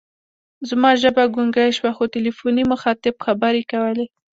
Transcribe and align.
زما 0.69 0.91
ژبه 1.01 1.23
ګونګۍ 1.33 1.69
شوه، 1.77 1.91
خو 1.97 2.03
تلیفوني 2.15 2.63
مخاطب 2.73 3.15
خبرې 3.25 3.61
کولې. 3.71 4.05